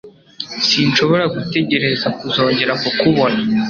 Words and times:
Sinshobora 0.67 1.23
gutegereza 1.35 2.07
kuzongera 2.19 2.73
kukubona. 2.81 3.39